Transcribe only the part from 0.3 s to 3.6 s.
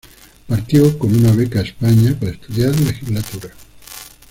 Partió con una beca a España, para estudiar legislatura.